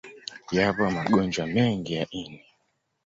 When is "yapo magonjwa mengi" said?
0.55-1.91